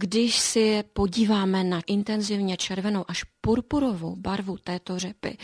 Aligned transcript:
Když 0.00 0.38
si 0.38 0.82
podíváme 0.92 1.64
na 1.64 1.80
intenzivně 1.86 2.56
červenou 2.56 3.04
až 3.08 3.24
purpurovou 3.40 4.16
barvu 4.16 4.56
této 4.64 4.98
řepy, 4.98 5.38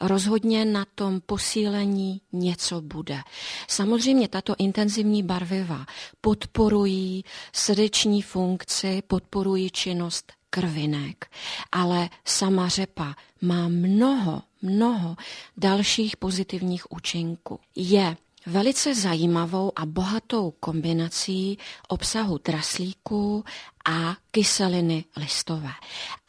rozhodně 0.00 0.64
na 0.64 0.84
tom 0.94 1.20
posílení 1.20 2.20
něco 2.32 2.80
bude. 2.80 3.20
Samozřejmě 3.68 4.28
tato 4.28 4.54
intenzivní 4.58 5.22
barviva 5.22 5.86
podporují 6.20 7.24
srdeční 7.52 8.22
funkci, 8.22 9.02
podporují 9.06 9.70
činnost 9.70 10.32
krvinek, 10.50 11.26
ale 11.72 12.08
sama 12.24 12.68
řepa 12.68 13.14
má 13.40 13.68
mnoho, 13.68 14.42
mnoho 14.62 15.16
dalších 15.56 16.16
pozitivních 16.16 16.92
účinků. 16.92 17.60
Je 17.76 18.16
velice 18.46 18.94
zajímavou 18.94 19.72
a 19.76 19.86
bohatou 19.86 20.50
kombinací 20.60 21.58
obsahu 21.88 22.38
draslíku 22.38 23.44
a 23.88 24.16
kyseliny 24.30 25.04
listové. 25.16 25.72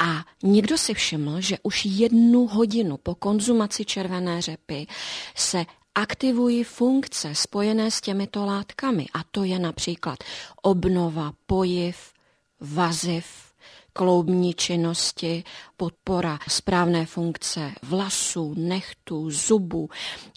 A 0.02 0.26
někdo 0.44 0.78
si 0.78 0.94
všiml, 0.94 1.42
že 1.42 1.58
už 1.64 1.86
jednu 1.86 2.48
hodinu 2.48 2.98
po 2.98 3.16
konzumaci 3.16 3.86
červené 3.86 4.42
řepy 4.42 4.88
se 5.36 5.66
aktivují 5.96 6.64
funkce 6.64 7.36
spojené 7.36 7.92
s 7.92 8.02
těmito 8.02 8.46
látkami, 8.46 9.06
a 9.14 9.24
to 9.32 9.44
je 9.44 9.60
například 9.60 10.20
obnova 10.62 11.34
pojiv, 11.46 11.98
vaziv, 12.60 13.47
kloubní 13.98 14.54
činnosti, 14.54 15.44
podpora 15.78 16.40
správné 16.48 17.06
funkce 17.06 17.72
vlasů, 17.84 18.54
nechtů, 18.58 19.32
zubů, 19.32 19.90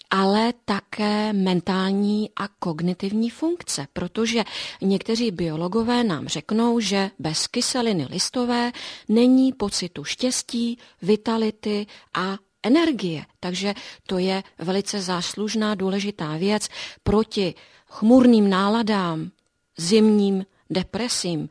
ale 0.09 0.53
také 0.65 1.33
mentální 1.33 2.29
a 2.35 2.47
kognitivní 2.47 3.29
funkce, 3.29 3.87
protože 3.93 4.43
někteří 4.81 5.31
biologové 5.31 6.03
nám 6.03 6.27
řeknou, 6.27 6.79
že 6.79 7.11
bez 7.19 7.47
kyseliny 7.47 8.07
listové 8.09 8.71
není 9.09 9.53
pocitu 9.53 10.03
štěstí, 10.03 10.77
vitality 11.01 11.85
a 12.13 12.37
energie. 12.63 13.25
Takže 13.39 13.73
to 14.07 14.17
je 14.17 14.43
velice 14.59 15.01
záslužná, 15.01 15.75
důležitá 15.75 16.37
věc 16.37 16.67
proti 17.03 17.53
chmurným 17.87 18.49
náladám, 18.49 19.31
zimním 19.77 20.45
depresím, 20.69 21.49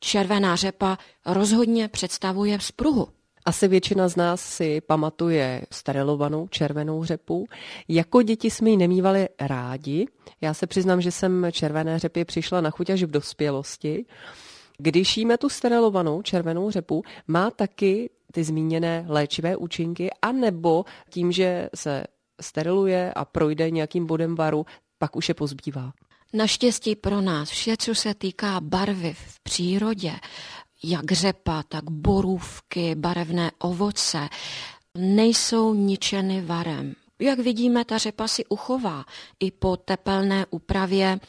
červená 0.00 0.56
řepa 0.56 0.98
rozhodně 1.26 1.88
představuje 1.88 2.58
vzpruhu. 2.58 3.08
Asi 3.44 3.68
většina 3.68 4.08
z 4.08 4.16
nás 4.16 4.40
si 4.40 4.80
pamatuje 4.80 5.62
sterilovanou 5.72 6.48
červenou 6.48 7.04
řepu. 7.04 7.46
Jako 7.88 8.22
děti 8.22 8.50
jsme 8.50 8.70
ji 8.70 8.76
nemývali 8.76 9.28
rádi. 9.40 10.06
Já 10.40 10.54
se 10.54 10.66
přiznám, 10.66 11.00
že 11.00 11.10
jsem 11.10 11.46
červené 11.52 11.98
řepy 11.98 12.24
přišla 12.24 12.60
na 12.60 12.70
chuť 12.70 12.90
až 12.90 13.02
v 13.02 13.10
dospělosti. 13.10 14.04
Když 14.78 15.16
jíme 15.16 15.38
tu 15.38 15.48
sterilovanou 15.48 16.22
červenou 16.22 16.70
řepu, 16.70 17.02
má 17.28 17.50
taky 17.50 18.10
ty 18.32 18.44
zmíněné 18.44 19.04
léčivé 19.08 19.56
účinky, 19.56 20.10
anebo 20.22 20.84
tím, 21.10 21.32
že 21.32 21.68
se 21.74 22.04
steriluje 22.40 23.12
a 23.12 23.24
projde 23.24 23.70
nějakým 23.70 24.06
bodem 24.06 24.34
varu, 24.34 24.66
pak 24.98 25.16
už 25.16 25.28
je 25.28 25.34
pozbývá. 25.34 25.92
Naštěstí 26.32 26.96
pro 26.96 27.20
nás 27.20 27.50
vše, 27.50 27.76
co 27.76 27.94
se 27.94 28.14
týká 28.14 28.60
barvy 28.60 29.14
v 29.14 29.40
přírodě, 29.42 30.12
jak 30.84 31.12
řepa, 31.12 31.62
tak 31.62 31.90
borůvky, 31.90 32.94
barevné 32.94 33.50
ovoce, 33.58 34.28
nejsou 34.98 35.74
ničeny 35.74 36.40
varem. 36.40 36.94
Jak 37.20 37.38
vidíme, 37.38 37.84
ta 37.84 37.98
řepa 37.98 38.28
si 38.28 38.44
uchová 38.46 39.04
i 39.40 39.50
po 39.50 39.76
tepelné 39.76 40.46
úpravě 40.50 41.20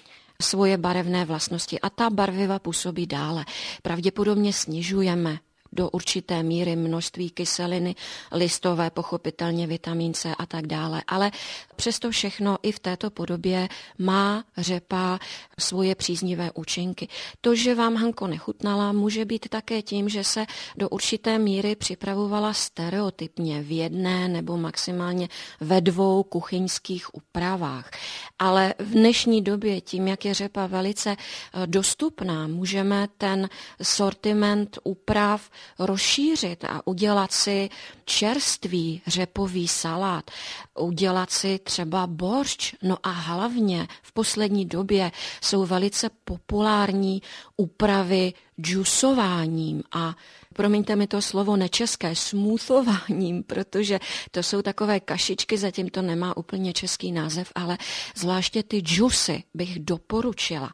svoje 0.41 0.77
barevné 0.77 1.25
vlastnosti 1.25 1.79
a 1.79 1.89
ta 1.89 2.09
barviva 2.09 2.59
působí 2.59 3.07
dále. 3.07 3.45
Pravděpodobně 3.81 4.53
snižujeme 4.53 5.39
do 5.71 5.89
určité 5.89 6.43
míry 6.43 6.75
množství 6.75 7.29
kyseliny 7.29 7.95
listové, 8.31 8.89
pochopitelně 8.89 9.67
vitamin 9.67 10.13
C 10.13 10.35
a 10.35 10.45
tak 10.45 10.67
dále. 10.67 11.03
Ale 11.07 11.31
přesto 11.75 12.11
všechno 12.11 12.57
i 12.63 12.71
v 12.71 12.79
této 12.79 13.09
podobě 13.09 13.69
má 13.97 14.43
řepa 14.57 15.19
svoje 15.59 15.95
příznivé 15.95 16.51
účinky. 16.51 17.07
To, 17.41 17.55
že 17.55 17.75
vám 17.75 17.95
Hanko 17.95 18.27
nechutnala, 18.27 18.91
může 18.91 19.25
být 19.25 19.49
také 19.49 19.81
tím, 19.81 20.09
že 20.09 20.23
se 20.23 20.45
do 20.77 20.89
určité 20.89 21.39
míry 21.39 21.75
připravovala 21.75 22.53
stereotypně 22.53 23.61
v 23.61 23.71
jedné 23.71 24.27
nebo 24.27 24.57
maximálně 24.57 25.27
ve 25.59 25.81
dvou 25.81 26.23
kuchyňských 26.23 27.15
úpravách. 27.15 27.91
Ale 28.39 28.73
v 28.79 28.89
dnešní 28.91 29.41
době 29.41 29.81
tím, 29.81 30.07
jak 30.07 30.25
je 30.25 30.33
řepa 30.33 30.67
velice 30.67 31.11
eh, 31.11 31.67
dostupná, 31.67 32.47
můžeme 32.47 33.07
ten 33.17 33.49
sortiment 33.81 34.79
úprav 34.83 35.49
rozšířit 35.79 36.63
a 36.63 36.87
udělat 36.87 37.31
si 37.31 37.69
čerstvý 38.05 39.01
řepový 39.07 39.67
salát, 39.67 40.31
udělat 40.79 41.31
si 41.31 41.59
třeba 41.59 42.07
boršč. 42.07 42.73
No 42.83 42.97
a 43.03 43.09
hlavně 43.09 43.87
v 44.01 44.11
poslední 44.11 44.65
době 44.65 45.11
jsou 45.41 45.65
velice 45.65 46.09
populární 46.25 47.21
úpravy 47.57 48.33
džusováním 48.61 49.83
a 49.91 50.15
promiňte 50.53 50.95
mi 50.95 51.07
to 51.07 51.21
slovo 51.21 51.55
nečeské, 51.57 52.15
smoothováním, 52.15 53.43
protože 53.43 53.99
to 54.31 54.43
jsou 54.43 54.61
takové 54.61 54.99
kašičky, 54.99 55.57
zatím 55.57 55.89
to 55.89 56.01
nemá 56.01 56.37
úplně 56.37 56.73
český 56.73 57.11
název, 57.11 57.51
ale 57.55 57.77
zvláště 58.15 58.63
ty 58.63 58.79
džusy 58.79 59.43
bych 59.53 59.79
doporučila, 59.79 60.73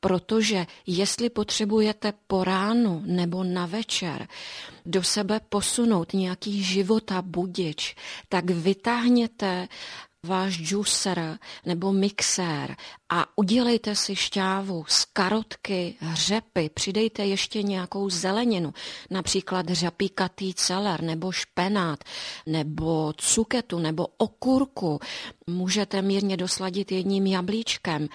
protože 0.00 0.66
jestli 0.86 1.30
potřebujete 1.30 2.12
po 2.26 2.44
ránu 2.44 3.02
nebo 3.06 3.44
na 3.44 3.66
večer 3.66 4.28
do 4.86 5.02
sebe 5.02 5.40
posunout 5.48 6.12
nějaký 6.12 6.62
života 6.62 7.22
budič, 7.22 7.96
tak 8.28 8.50
vytáhněte 8.50 9.68
váš 10.28 10.58
juicer 10.58 11.38
nebo 11.66 11.92
mixér 11.92 12.76
a 13.08 13.26
udělejte 13.36 13.96
si 13.96 14.16
šťávu 14.16 14.84
z 14.88 15.04
karotky, 15.04 15.94
hřepy, 15.98 16.70
přidejte 16.74 17.26
ještě 17.26 17.62
nějakou 17.62 18.10
zeleninu, 18.10 18.74
například 19.10 19.68
řapíkatý 19.68 20.54
celer 20.54 21.02
nebo 21.02 21.32
špenát, 21.32 22.04
nebo 22.46 23.12
cuketu, 23.16 23.78
nebo 23.78 24.06
okurku. 24.16 25.00
Můžete 25.46 26.02
mírně 26.02 26.36
dosladit 26.36 26.92
jedním 26.92 27.26
jablíčkem 27.26 28.08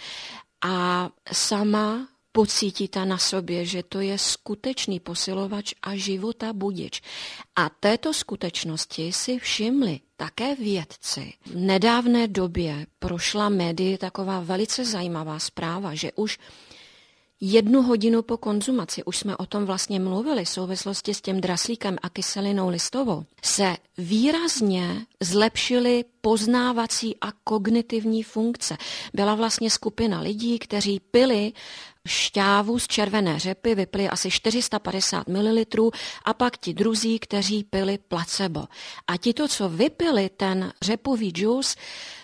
a 0.65 1.09
sama 1.31 2.12
pocítíte 2.33 3.05
na 3.05 3.17
sobě, 3.17 3.65
že 3.65 3.83
to 3.83 4.01
je 4.01 4.17
skutečný 4.17 4.99
posilovač 4.99 5.73
a 5.81 5.95
života 5.95 6.53
budič. 6.53 7.01
A 7.55 7.69
této 7.69 8.13
skutečnosti 8.13 9.13
si 9.13 9.39
všimli 9.39 9.99
také 10.17 10.55
vědci. 10.55 11.33
V 11.45 11.55
nedávné 11.55 12.27
době 12.27 12.85
prošla 12.99 13.49
médii 13.49 13.97
taková 13.97 14.39
velice 14.39 14.85
zajímavá 14.85 15.39
zpráva, 15.39 15.95
že 15.95 16.11
už 16.15 16.39
jednu 17.45 17.81
hodinu 17.81 18.21
po 18.21 18.37
konzumaci, 18.37 19.03
už 19.03 19.17
jsme 19.17 19.37
o 19.37 19.45
tom 19.45 19.65
vlastně 19.65 19.99
mluvili 19.99 20.45
v 20.45 20.49
souvislosti 20.49 21.13
s 21.13 21.21
tím 21.21 21.41
draslíkem 21.41 21.97
a 22.01 22.09
kyselinou 22.09 22.69
listovou, 22.69 23.25
se 23.43 23.77
výrazně 23.97 25.05
zlepšily 25.19 26.05
poznávací 26.21 27.15
a 27.21 27.31
kognitivní 27.43 28.23
funkce. 28.23 28.77
Byla 29.13 29.35
vlastně 29.35 29.69
skupina 29.69 30.21
lidí, 30.21 30.59
kteří 30.59 30.99
pili 30.99 31.53
šťávu 32.07 32.79
z 32.79 32.87
červené 32.87 33.39
řepy 33.39 33.75
vypili 33.75 34.09
asi 34.09 34.31
450 34.31 35.27
ml 35.27 35.89
a 36.25 36.33
pak 36.33 36.57
ti 36.57 36.73
druzí, 36.73 37.19
kteří 37.19 37.63
pili 37.63 37.97
placebo. 37.97 38.63
A 39.07 39.17
ti 39.17 39.33
to, 39.33 39.47
co 39.47 39.69
vypili 39.69 40.29
ten 40.29 40.73
řepový 40.81 41.29
džus, 41.31 41.75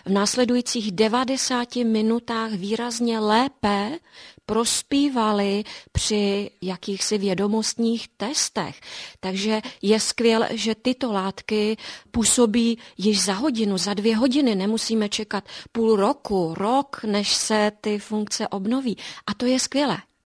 v 0.04 0.10
následujících 0.10 0.92
90 0.92 1.76
minutách 1.76 2.50
výrazně 2.50 3.18
lépe 3.18 3.98
prospívali 4.46 5.64
při 5.92 6.50
jakýchsi 6.62 7.18
vědomostních 7.18 8.08
testech. 8.16 8.80
Takže 9.20 9.60
je 9.82 10.00
skvělé, 10.00 10.48
že 10.52 10.74
tyto 10.74 11.12
látky 11.12 11.76
působí 12.10 12.78
již 12.98 13.24
za 13.24 13.34
hodinu, 13.34 13.78
za 13.78 13.94
dvě 13.94 14.16
hodiny. 14.16 14.54
Nemusíme 14.54 15.08
čekat 15.08 15.44
půl 15.72 15.96
roku, 15.96 16.54
rok, 16.54 17.00
než 17.06 17.34
se 17.34 17.72
ty 17.80 17.98
funkce 17.98 18.48
obnoví. 18.48 18.96
A 19.26 19.34
to 19.34 19.46
je 19.46 19.58
skvělé. 19.70 20.09